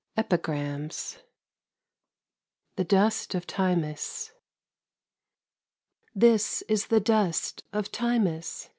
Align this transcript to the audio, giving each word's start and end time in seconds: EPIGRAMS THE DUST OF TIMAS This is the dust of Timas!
EPIGRAMS 0.17 1.19
THE 2.75 2.83
DUST 2.83 3.35
OF 3.35 3.45
TIMAS 3.45 4.31
This 6.15 6.63
is 6.63 6.87
the 6.87 6.99
dust 6.99 7.61
of 7.71 7.91
Timas! 7.91 8.69